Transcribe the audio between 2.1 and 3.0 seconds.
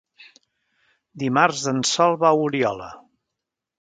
va a Oliola.